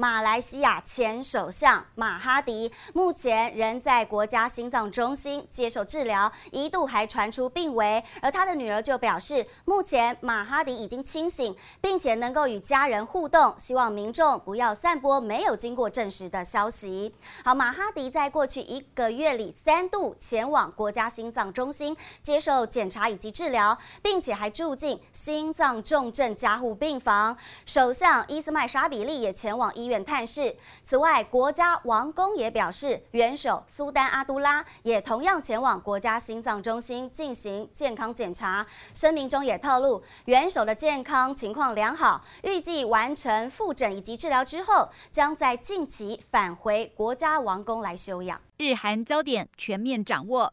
[0.00, 8.02] 马来西亚前首相马哈迪目前仍在国家心脏中心接受治疗，一度还传出病危。
[8.22, 17.14] 而他的女儿就表示，目前马哈迪已经清醒，并且能够与家人互动，希望民众不要散播没有经过证实的消息。
[17.44, 27.36] 好，马哈迪在过去一个月里三度前往国家心脏中心接受检查以及治疗，并且还住进心脏重症加护病房。
[27.66, 30.04] 首相伊斯迈沙比利也前往医院。
[30.04, 30.56] 探视。
[30.82, 38.66] 此外，国家王宫也表示，元首苏丹阿都拉也同样前往国家心脏中心进行健康检查。
[38.94, 48.40] 声明中也透露，元首的健康情况良好，预计完成复诊以及治疗之后，将在近期返回国家王宫来休养。
[48.56, 50.52] 日韩焦点全面掌握。